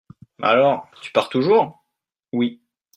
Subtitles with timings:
[0.41, 1.85] Alors, tu pars toujours?
[2.33, 2.59] Oui.